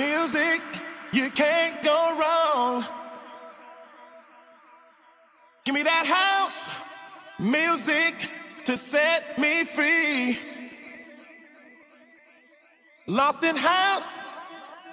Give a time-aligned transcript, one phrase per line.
[0.00, 0.62] Music,
[1.12, 2.82] you can't go wrong.
[5.62, 6.70] Give me that house
[7.38, 8.14] music
[8.64, 10.38] to set me free.
[13.06, 14.18] Lost in house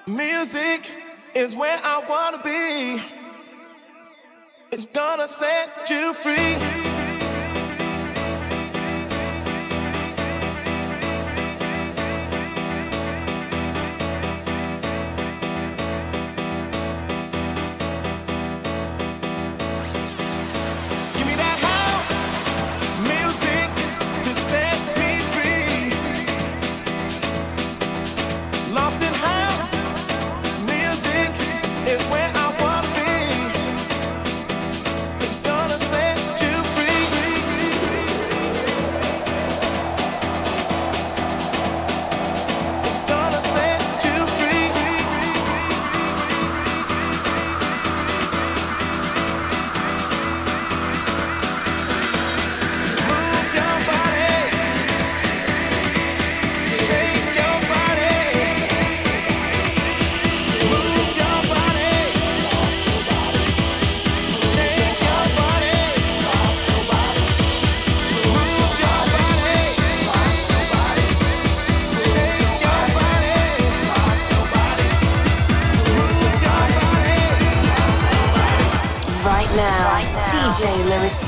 [0.08, 0.92] music
[1.34, 3.02] is where I wanna be.
[4.74, 6.77] It's gonna set you free.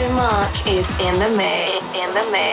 [0.01, 1.93] In the mix.
[1.93, 2.48] In the mix.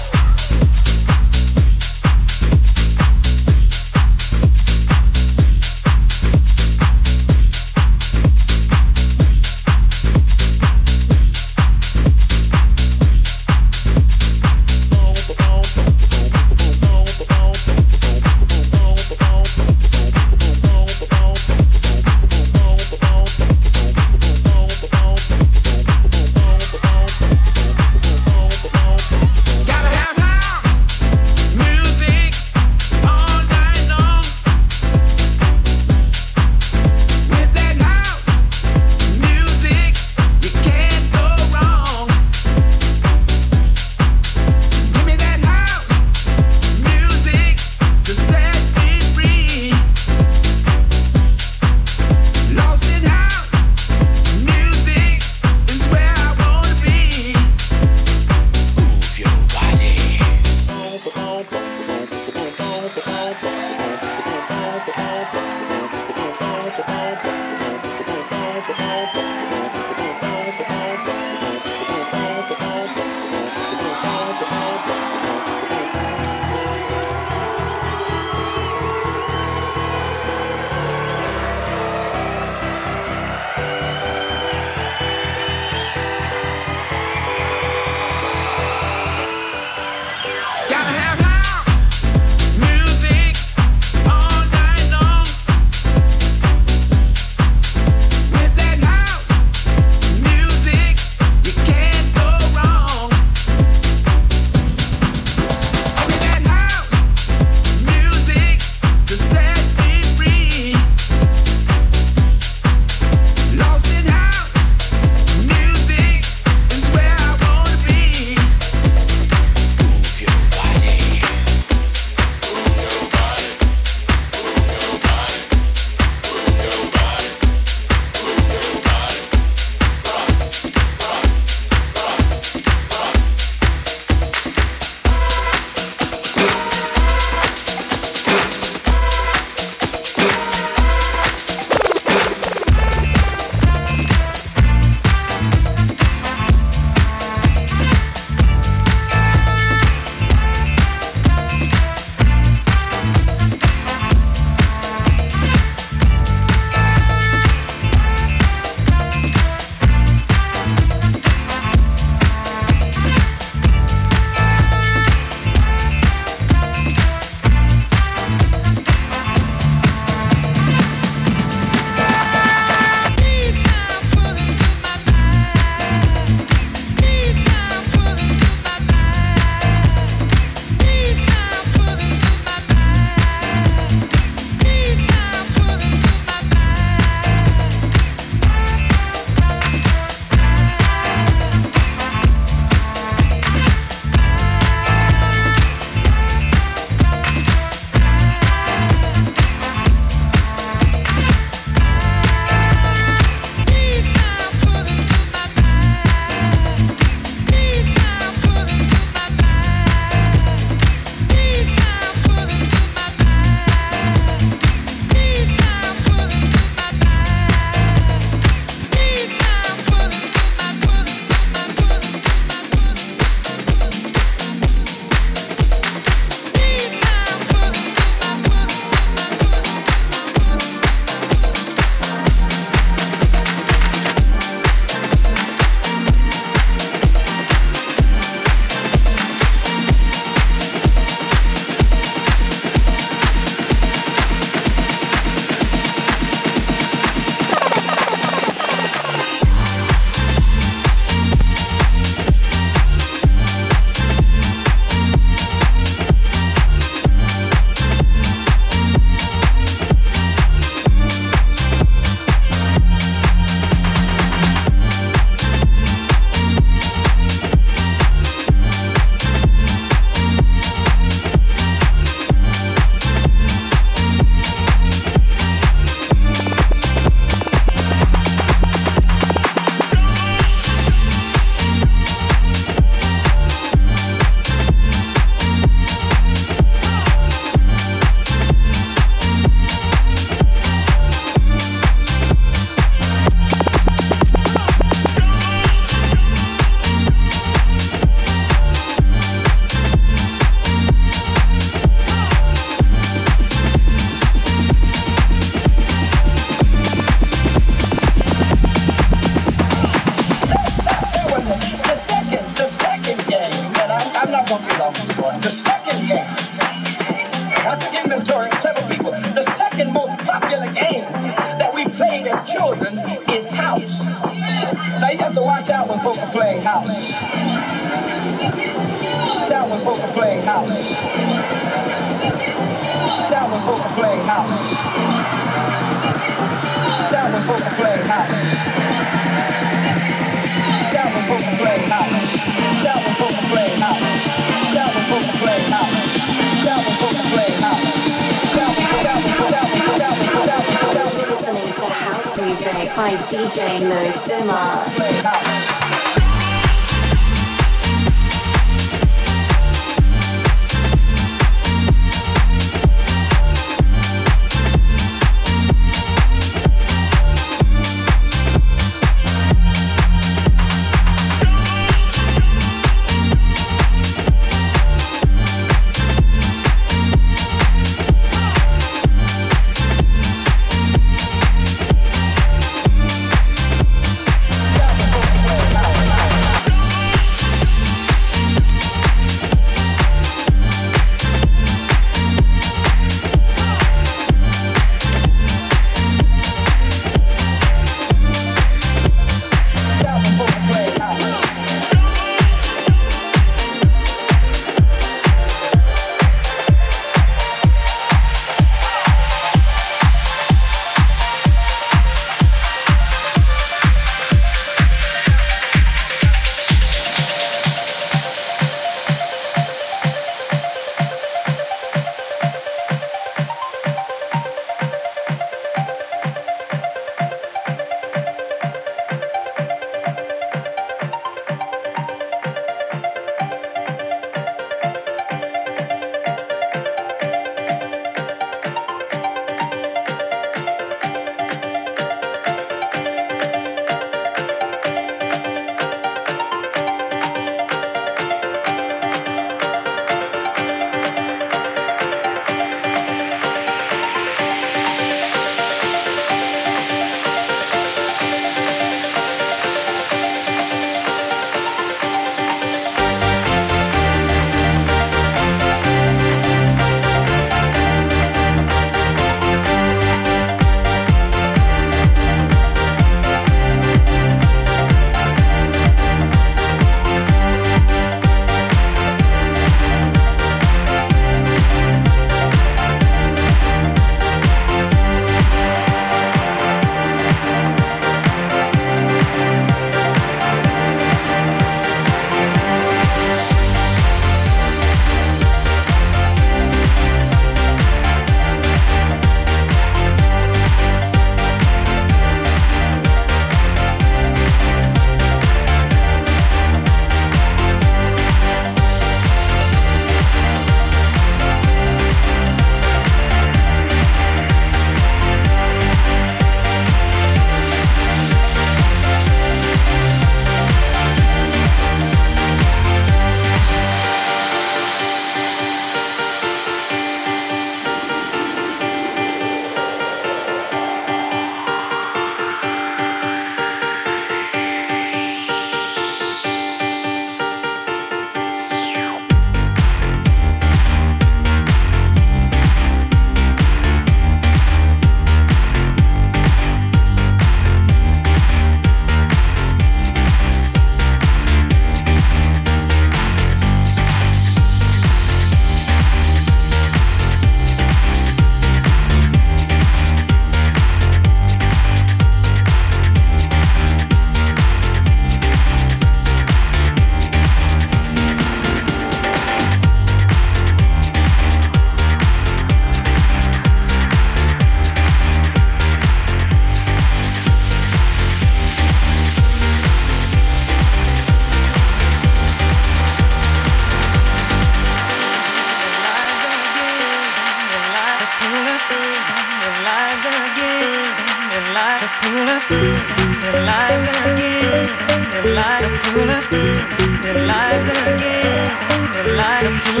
[595.81, 596.75] like a pool of steam.
[597.21, 598.71] Their lives are a game.
[599.13, 599.35] They're
[599.65, 600.00] a pool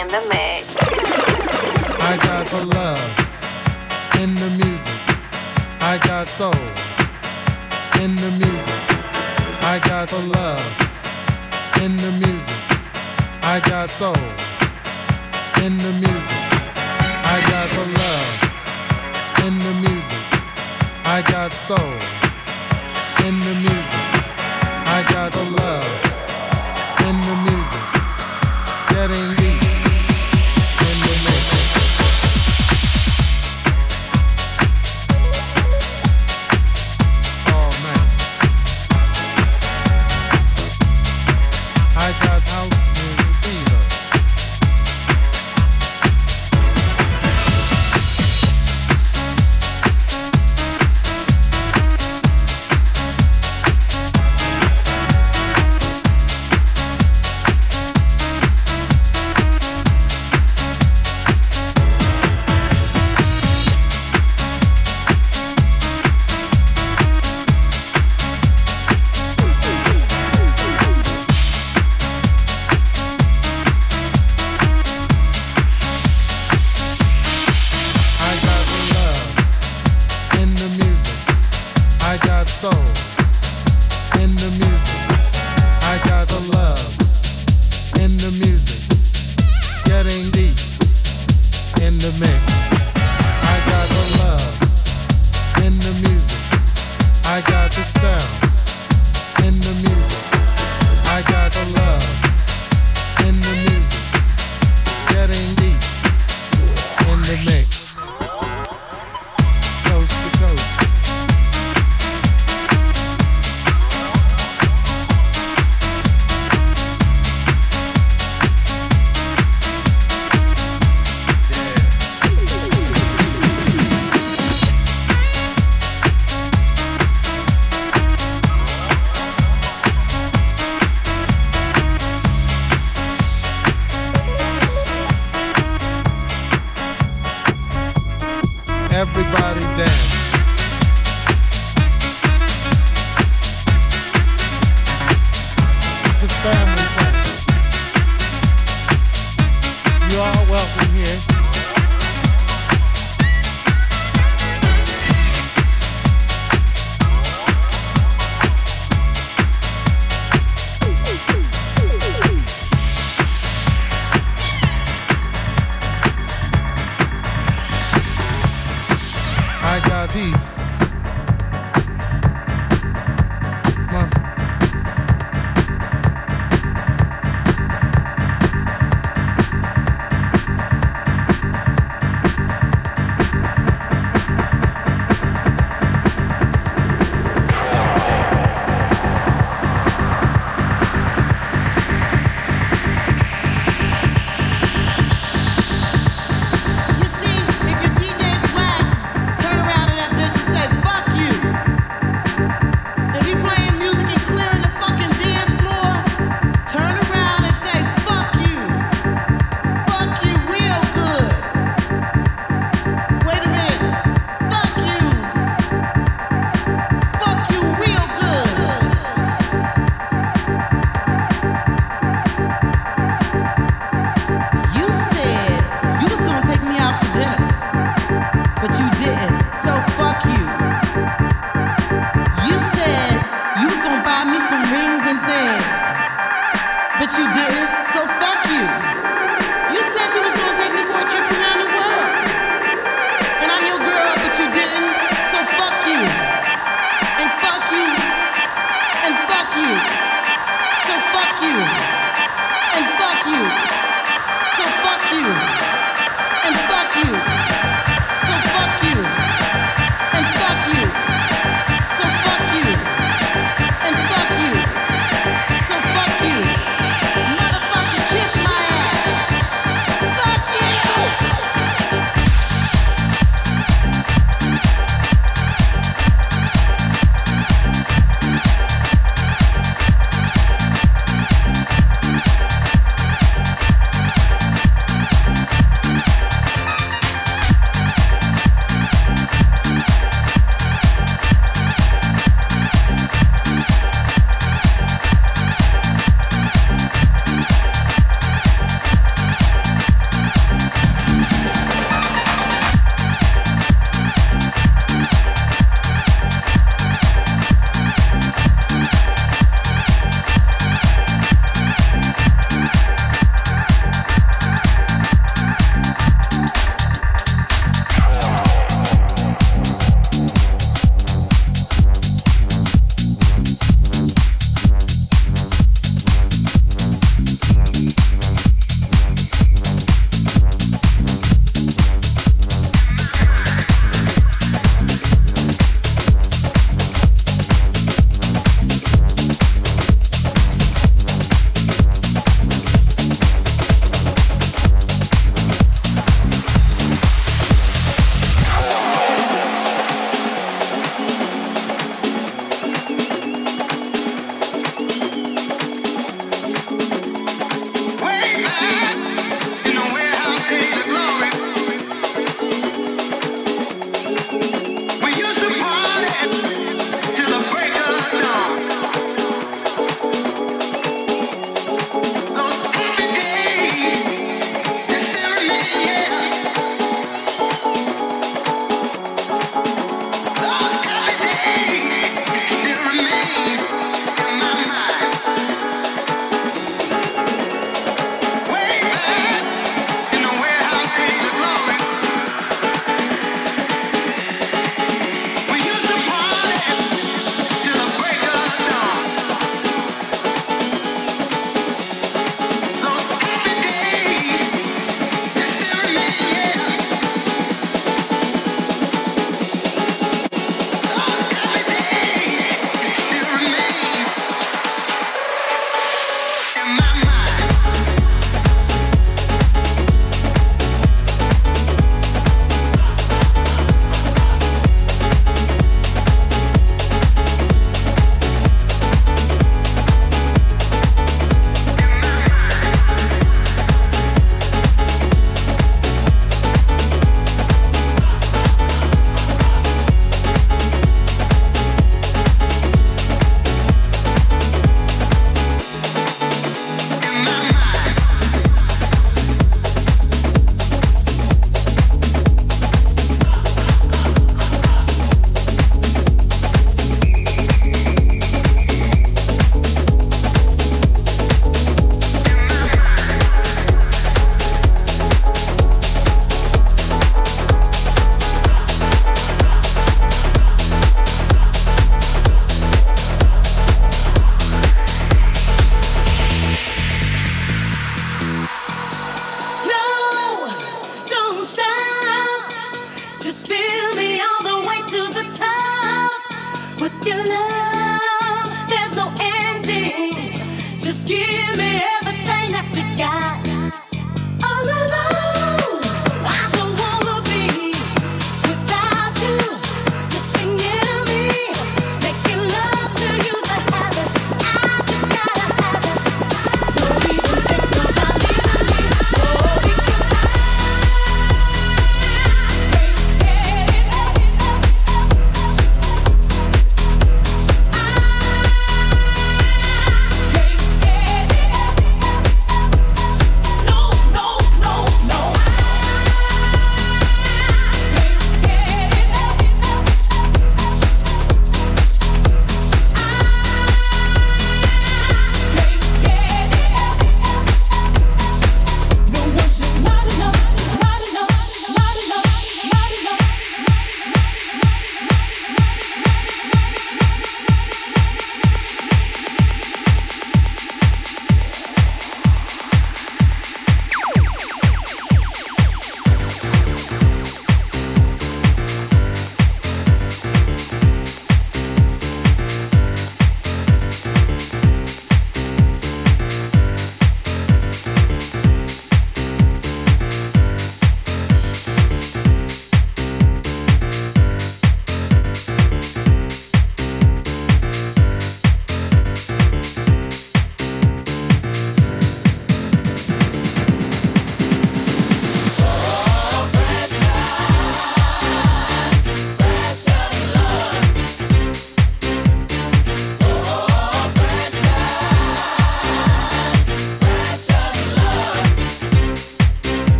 [0.00, 0.39] In the.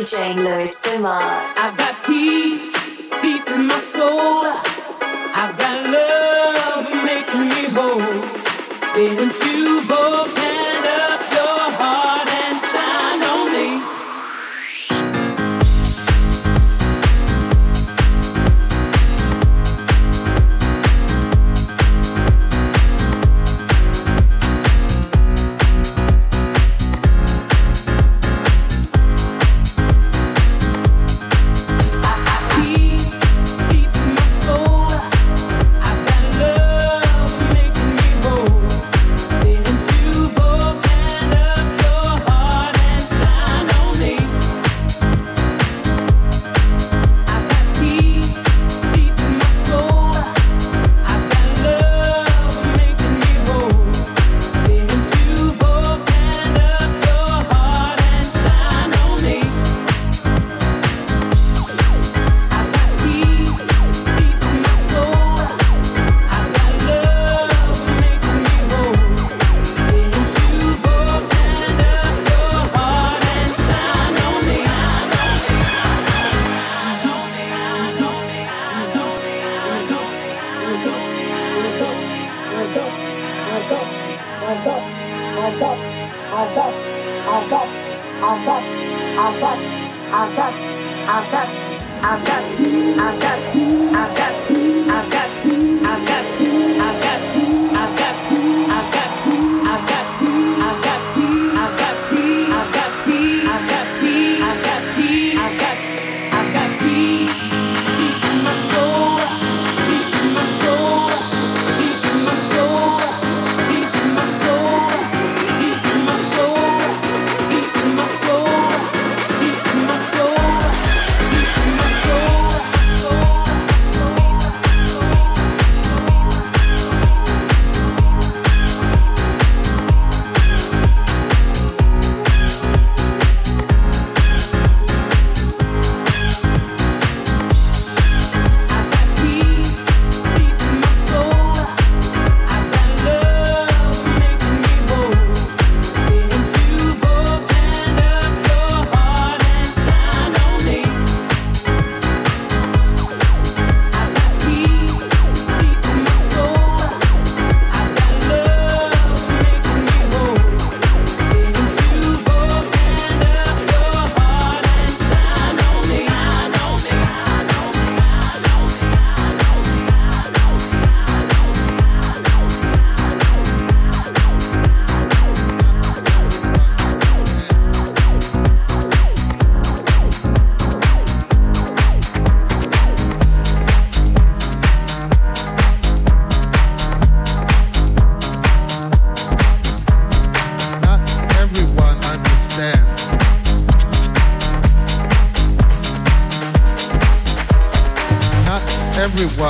[0.00, 1.59] DJ Luis DeMark.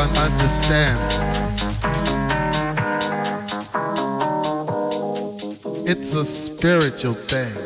[0.01, 1.15] Everyone understands.
[5.89, 7.60] It's a spiritual thing.